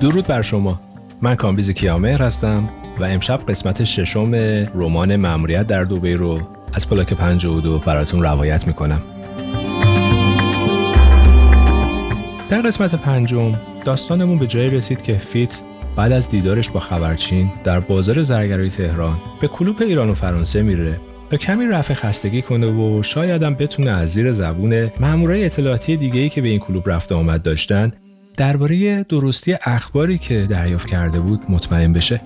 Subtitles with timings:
[0.00, 0.80] درود بر شما.
[1.22, 2.68] من کامبیز کیامهر هستم
[2.98, 4.34] و امشب قسمت ششم
[4.74, 6.40] رمان مأموریت در دوبی رو
[6.72, 9.02] از پلاک 52 براتون روایت می‌کنم.
[12.48, 13.54] در قسمت پنجم
[13.84, 15.60] داستانمون به جایی رسید که فیتز
[15.96, 21.00] بعد از دیدارش با خبرچین در بازار زرگرای تهران به کلوپ ایران و فرانسه میره
[21.30, 26.40] تا کمی رفع خستگی کنه و شایدم بتونه از زیر زبون مامورای اطلاعاتی دیگه‌ای که
[26.40, 27.92] به این کلوب رفته آمد داشتن
[28.40, 32.20] درباره درستی اخباری که دریافت کرده بود مطمئن بشه.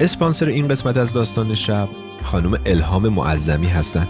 [0.00, 1.88] اسپانسر این قسمت از داستان شب
[2.22, 4.08] خانم الهام معظمی هستند.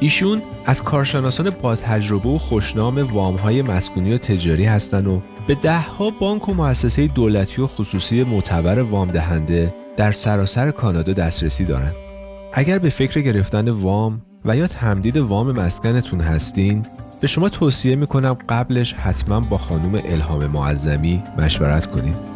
[0.00, 6.10] ایشون از کارشناسان با تجربه و خوشنام وامهای مسکونی و تجاری هستند و به دهها
[6.10, 12.05] بانک و مؤسسه دولتی و خصوصی معتبر وام دهنده در سراسر کانادا دسترسی دارند.
[12.58, 16.82] اگر به فکر گرفتن وام و یا تمدید وام مسکنتون هستین
[17.20, 22.35] به شما توصیه می‌کنم قبلش حتما با خانم الهام معظمی مشورت کنید.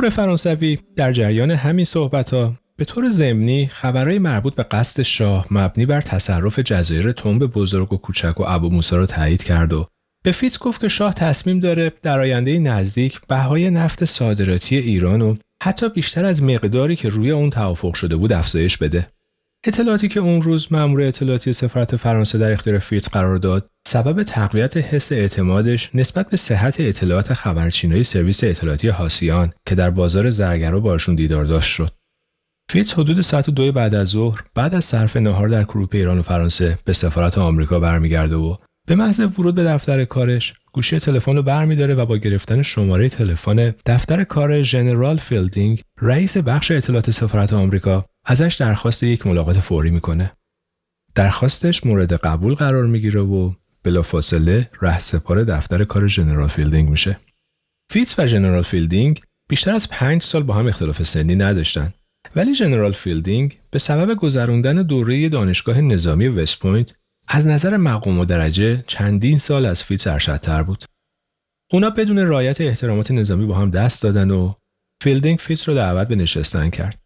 [0.00, 5.46] مأمور فرانسوی در جریان همین صحبت ها به طور ضمنی خبرهای مربوط به قصد شاه
[5.50, 9.86] مبنی بر تصرف جزایر تنب بزرگ و کوچک و ابو موسی را تایید کرد و
[10.24, 15.36] به فیتز گفت که شاه تصمیم داره در آینده نزدیک بهای نفت صادراتی ایران و
[15.62, 19.08] حتی بیشتر از مقداری که روی اون توافق شده بود افزایش بده.
[19.66, 24.76] اطلاعاتی که اون روز مأمور اطلاعاتی سفارت فرانسه در اختیار فیتز قرار داد سبب تقویت
[24.76, 31.14] حس اعتمادش نسبت به صحت اطلاعات خبرچینایی سرویس اطلاعاتی هاسیان که در بازار زرگرا باشون
[31.14, 31.92] دیدار داشت شد.
[32.70, 36.22] فیتز حدود ساعت دو بعد از ظهر بعد از صرف نهار در کلوپ ایران و
[36.22, 38.56] فرانسه به سفارت آمریکا برمیگرده و
[38.88, 43.74] به محض ورود به دفتر کارش گوشی تلفن رو برمیداره و با گرفتن شماره تلفن
[43.86, 50.32] دفتر کار ژنرال فیلدینگ رئیس بخش اطلاعات سفارت آمریکا ازش درخواست یک ملاقات فوری می‌کنه.
[51.14, 57.18] درخواستش مورد قبول قرار می‌گیره و بلافاصله رهسپار دفتر کار ژنرال فیلدینگ میشه.
[57.90, 61.92] فیتز و ژنرال فیلدینگ بیشتر از پنج سال با هم اختلاف سنی نداشتن
[62.36, 66.60] ولی ژنرال فیلدینگ به سبب گذراندن دوره دانشگاه نظامی وست
[67.28, 70.84] از نظر مقام و درجه چندین سال از فیتز ارشدتر بود.
[71.72, 74.54] اونا بدون رعایت احترامات نظامی با هم دست دادن و
[75.02, 76.99] فیلدینگ فیتز رو دعوت به نشستن کرد.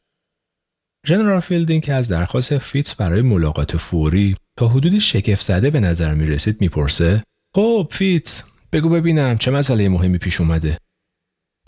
[1.06, 6.14] ژنرال فیلدینگ که از درخواست فیتز برای ملاقات فوری تا حدودی شگفت زده به نظر
[6.14, 7.22] می رسید می‌پرسه
[7.54, 8.42] خب فیتز
[8.72, 10.78] بگو ببینم چه مسئله مهمی پیش اومده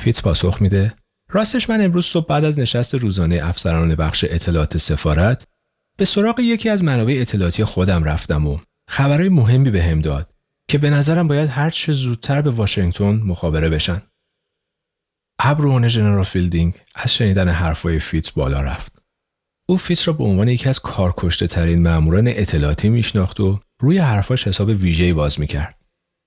[0.00, 0.94] فیتز پاسخ میده
[1.30, 5.46] راستش من امروز صبح بعد از نشست روزانه افسران بخش اطلاعات سفارت
[5.98, 8.58] به سراغ یکی از منابع اطلاعاتی خودم رفتم و
[8.88, 10.34] خبرهای مهمی بهم داد
[10.68, 14.02] که به نظرم باید هر چه زودتر به واشنگتن مخابره بشن.
[15.38, 19.05] ابروان ژنرال فیلدینگ از شنیدن حرفای فیتز بالا رفت.
[19.68, 24.48] او فیتز را به عنوان یکی از کارکشته ترین ماموران اطلاعاتی میشناخت و روی حرفاش
[24.48, 25.82] حساب ویژه‌ای باز می‌کرد.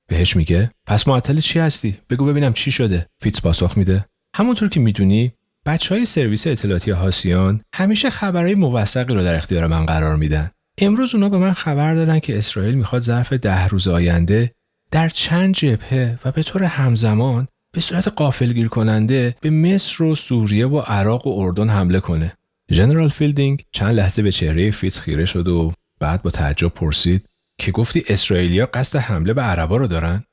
[0.10, 4.06] بهش میگه پس معطل چی هستی؟ بگو ببینم چی شده؟ فیتس پاسخ میده
[4.36, 5.34] همونطور که می‌دونی
[5.66, 10.52] بچه های سرویس اطلاعاتی هاسیان همیشه خبرهای موثقی رو در اختیار من قرار میدن.
[10.82, 14.52] امروز اونا به من خبر دادن که اسرائیل می‌خواد ظرف ده روز آینده
[14.92, 20.68] در چند جبهه و به طور همزمان به صورت غافلگیر کننده به مصر و سوریه
[20.68, 22.34] و عراق و اردن حمله کنه.
[22.72, 27.26] ژنرال فیلدینگ چند لحظه به چهره فیتز خیره شد و بعد با تعجب پرسید
[27.60, 30.24] که گفتی اسرائیلیا قصد حمله به عربا رو دارن؟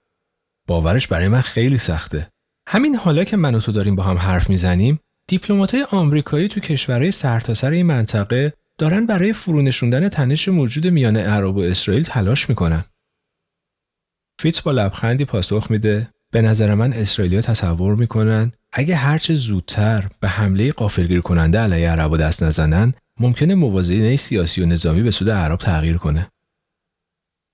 [0.66, 2.28] باورش برای من خیلی سخته.
[2.68, 7.12] همین حالا که من و تو داریم با هم حرف می‌زنیم، دیپلمات‌های آمریکایی تو کشورهای
[7.12, 12.84] سرتاسر این منطقه دارن برای فرونشوندن تنش موجود میان عرب و اسرائیل تلاش می‌کنن.
[14.40, 20.28] فیتز با لبخندی پاسخ میده به نظر من اسرائیلیا تصور می‌کنن اگه هرچه زودتر به
[20.28, 25.58] حمله قافلگیر کننده علیه عرب دست نزنن ممکنه موازنه سیاسی و نظامی به سود اعراب
[25.58, 26.30] تغییر کنه.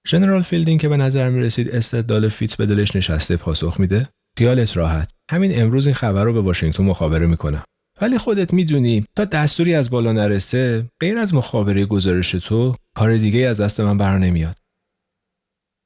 [0.09, 4.09] ژنرال فیلدینگ که به نظر می رسید استدلال فیتس به دلش نشسته پاسخ میده
[4.39, 5.11] خیالت راحت.
[5.31, 7.63] همین امروز این خبر رو به واشنگتن مخابره می‌کنم
[8.01, 13.41] ولی خودت می‌دونی تا دستوری از بالا نرسه غیر از مخابره گزارش تو کار دیگه
[13.41, 14.57] از دست من بر نمیاد.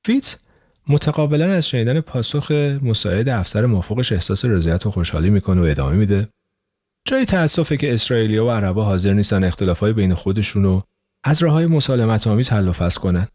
[0.05, 0.37] فیتس
[0.89, 2.51] متقابلا از شنیدن پاسخ
[2.83, 6.29] مساعد افسر مافوقش احساس رضایت و خوشحالی می‌کنه و ادامه میده.
[7.05, 10.83] جای تاسفه که اسرائیلیا و عربا حاضر نیستن اختلافهای بین خودشون رو
[11.25, 13.29] از راه های مسالمت آمیز حل و فصل کنن.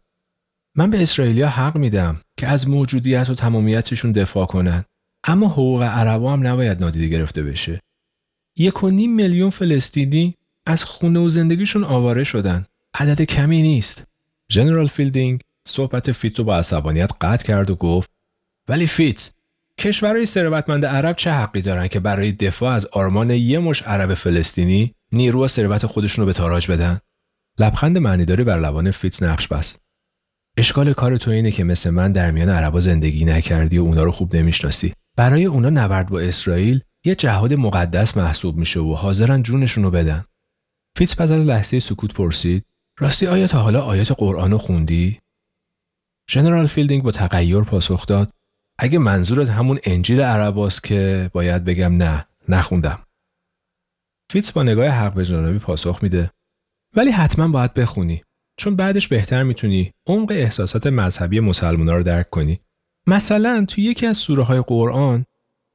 [0.76, 4.84] من به اسرائیلیا حق میدم که از موجودیت و تمامیتشون دفاع کنن
[5.24, 7.80] اما حقوق عربا هم نباید نادیده گرفته بشه.
[8.56, 10.34] یک و نیم میلیون فلسطینی
[10.66, 12.66] از خونه و زندگیشون آواره شدن.
[12.94, 14.04] عدد کمی نیست.
[14.52, 18.10] ژنرال فیلدینگ صحبت فیتس رو با عصبانیت قطع کرد و گفت
[18.68, 19.30] ولی فیتس
[19.78, 24.94] کشورهای ثروتمند عرب چه حقی دارن که برای دفاع از آرمان یه مشت عرب فلسطینی
[25.12, 26.98] نیرو و ثروت خودشون رو به تاراج بدن؟
[27.58, 29.82] لبخند معنیداری بر لبان فیتس نقش بست.
[30.56, 34.12] اشکال کار تو اینه که مثل من در میان عربا زندگی نکردی و اونا رو
[34.12, 34.92] خوب نمی‌شناسی.
[35.16, 40.24] برای اونا نبرد با اسرائیل یه جهاد مقدس محسوب میشه و حاضرن جونشون رو بدن.
[40.96, 42.64] فیتس پس از لحظه‌ای سکوت پرسید
[42.98, 45.21] راستی آیا تا حالا آیات قرآن رو خوندی؟
[46.30, 48.32] ژنرال فیلدینگ با تغیر پاسخ داد.
[48.78, 52.98] اگه منظورت همون انجیل عرباست که باید بگم نه نخوندم.
[54.30, 56.30] فیتس با نگاه حق به جانبی پاسخ میده.
[56.96, 58.22] ولی حتما باید بخونی
[58.56, 62.60] چون بعدش بهتر می‌تونی عمق احساسات مذهبی مسلمونا رو درک کنی.
[63.06, 65.26] مثلا تو یکی از سوره های قرآن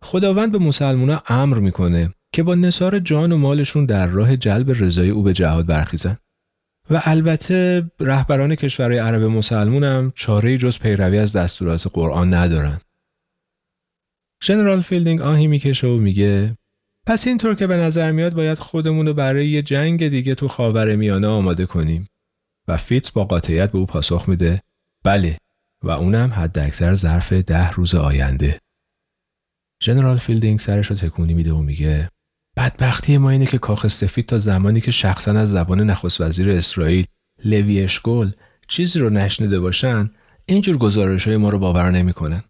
[0.03, 5.09] خداوند به مسلمونا امر می‌کنه که با نثار جان و مالشون در راه جلب رضای
[5.09, 6.17] او به جهاد برخیزن.
[6.89, 12.79] و البته رهبران کشورهای عرب مسلمون هم چاره‌ای جز پیروی از دستورات قرآن ندارن.
[14.43, 16.57] ژنرال فیلدینگ آهی می‌کشه و میگه
[17.05, 20.95] پس اینطور که به نظر میاد باید خودمون رو برای یه جنگ دیگه تو خاور
[20.95, 22.07] میانه آماده کنیم
[22.67, 24.61] و فیتس با قاطعیت به او پاسخ میده
[25.03, 25.37] بله
[25.83, 28.59] و اونم حد اکثر ظرف ده روز آینده.
[29.83, 32.09] ژنرال فیلدینگ سرش رو تکونی میده و میگه
[32.57, 37.05] بدبختی ما اینه که کاخ سفید تا زمانی که شخصا از زبان نخست وزیر اسرائیل
[37.45, 38.31] لوی اشکل
[38.67, 40.11] چیزی رو نشنیده باشن
[40.45, 42.43] اینجور گزارش های ما رو باور نمی‌کنن.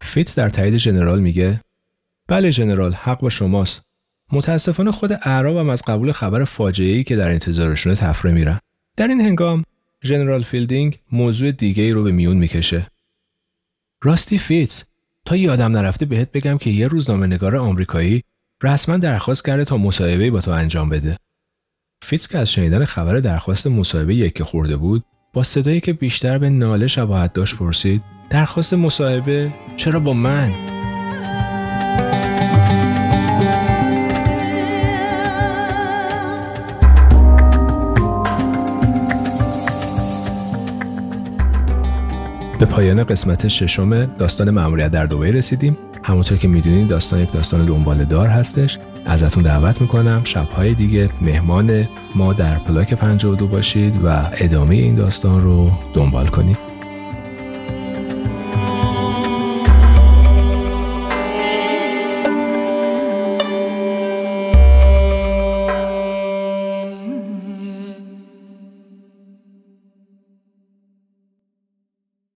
[0.00, 1.60] فیتس در تایید ژنرال میگه
[2.28, 3.82] بله ژنرال حق با شماست.
[4.32, 8.58] متاسفانه خود اعراب هم از قبول خبر فاجعه ای که در انتظارشونه طفره میرن.
[8.96, 9.64] در این هنگام
[10.04, 12.86] ژنرال فیلدینگ موضوع دیگه ای رو به میون می‌کشه.
[14.02, 14.84] راستی فیتس
[15.24, 18.22] تا یادم نرفته بهت بگم که یه روزنامه نگار آمریکایی
[18.62, 21.16] رسما درخواست کرده تا مصاحبه‌ای با تو انجام بده.
[22.04, 26.50] فیتس که از شنیدن خبر درخواست مصاحبه یکه خورده بود با صدایی که بیشتر به
[26.50, 30.77] ناله شباهت داشت پرسید درخواست مصاحبه چرا با من
[42.58, 45.76] به پایان قسمت ششم داستان معمولیت در دوبه رسیدیم.
[46.02, 48.78] همونطور که می‌دونید داستان یک داستان دنبال دار هستش.
[49.06, 55.42] ازتون دعوت می‌کنم شبهای دیگه مهمان ما در پلاک 52 باشید و ادامه این داستان
[55.42, 56.57] رو دنبال کنید.